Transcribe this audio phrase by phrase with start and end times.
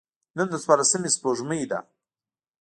[0.37, 1.79] نن د څوارلسمي سپوږمۍ ده.